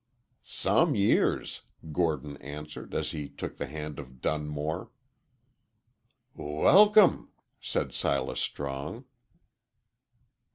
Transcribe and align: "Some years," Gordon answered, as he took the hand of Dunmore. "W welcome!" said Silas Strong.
"Some 0.43 0.95
years," 0.95 1.61
Gordon 1.91 2.35
answered, 2.37 2.95
as 2.95 3.11
he 3.11 3.29
took 3.29 3.57
the 3.57 3.67
hand 3.67 3.99
of 3.99 4.19
Dunmore. 4.19 4.89
"W 6.35 6.59
welcome!" 6.59 7.29
said 7.59 7.93
Silas 7.93 8.39
Strong. 8.39 9.05